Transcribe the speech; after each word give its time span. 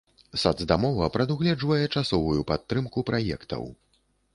Сацдамова 0.43 1.09
прадугледжвае 1.17 1.79
часовую 1.99 2.41
падтрымку 2.53 3.09
праектаў. 3.13 3.63